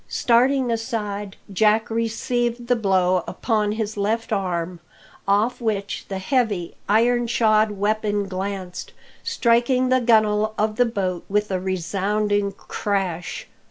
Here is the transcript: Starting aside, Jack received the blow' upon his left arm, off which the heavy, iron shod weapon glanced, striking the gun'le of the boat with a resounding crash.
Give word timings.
Starting 0.09 0.71
aside, 0.71 1.37
Jack 1.53 1.91
received 1.91 2.65
the 2.65 2.75
blow' 2.75 3.23
upon 3.27 3.73
his 3.73 3.95
left 3.97 4.33
arm, 4.33 4.79
off 5.27 5.61
which 5.61 6.05
the 6.07 6.17
heavy, 6.17 6.73
iron 6.89 7.27
shod 7.27 7.69
weapon 7.69 8.27
glanced, 8.27 8.93
striking 9.23 9.89
the 9.89 10.01
gun'le 10.01 10.55
of 10.57 10.77
the 10.77 10.85
boat 10.87 11.23
with 11.29 11.51
a 11.51 11.59
resounding 11.59 12.51
crash. 12.51 13.45